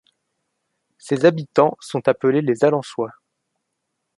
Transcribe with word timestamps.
Ses 0.97 1.25
habitants 1.25 1.77
sont 1.79 2.07
appelés 2.07 2.41
les 2.41 2.63
Allencois. 2.63 3.11